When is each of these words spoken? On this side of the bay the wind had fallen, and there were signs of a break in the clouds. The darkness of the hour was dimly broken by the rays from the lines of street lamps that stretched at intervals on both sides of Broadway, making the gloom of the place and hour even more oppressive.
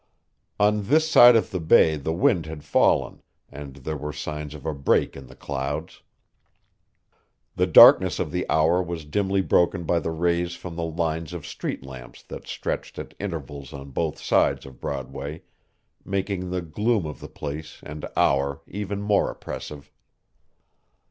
On 0.59 0.81
this 0.85 1.07
side 1.07 1.35
of 1.35 1.51
the 1.51 1.59
bay 1.59 1.95
the 1.95 2.11
wind 2.11 2.47
had 2.47 2.63
fallen, 2.63 3.21
and 3.51 3.75
there 3.75 3.95
were 3.95 4.11
signs 4.11 4.55
of 4.55 4.65
a 4.65 4.73
break 4.73 5.15
in 5.15 5.27
the 5.27 5.35
clouds. 5.35 6.01
The 7.55 7.67
darkness 7.67 8.17
of 8.17 8.31
the 8.31 8.49
hour 8.49 8.81
was 8.81 9.05
dimly 9.05 9.41
broken 9.43 9.83
by 9.83 9.99
the 9.99 10.09
rays 10.09 10.55
from 10.55 10.75
the 10.75 10.81
lines 10.83 11.33
of 11.33 11.45
street 11.45 11.83
lamps 11.85 12.23
that 12.23 12.47
stretched 12.47 12.97
at 12.97 13.13
intervals 13.19 13.73
on 13.73 13.91
both 13.91 14.19
sides 14.19 14.65
of 14.65 14.81
Broadway, 14.81 15.43
making 16.03 16.49
the 16.49 16.63
gloom 16.63 17.05
of 17.05 17.19
the 17.19 17.29
place 17.29 17.79
and 17.83 18.07
hour 18.17 18.61
even 18.65 19.03
more 19.03 19.29
oppressive. 19.29 19.91